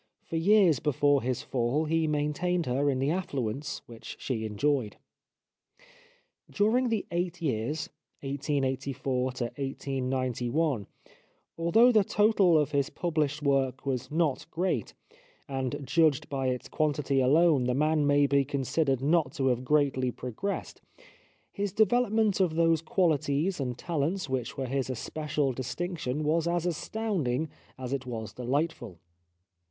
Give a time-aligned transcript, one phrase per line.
[0.25, 4.95] For years before his fall he maintained her in the affluence which she enjoyed.
[6.49, 7.87] During the eight years
[8.21, 10.87] 1884 1891,
[11.55, 14.95] although the total of his published work was not great,
[15.47, 20.09] and judged by its quantity alone the man may be considered not to have greatly
[20.09, 20.81] progressed,
[21.51, 27.49] his development of those qualities and talents which were his especial distinction was as astounding
[27.77, 28.97] as it was delightful.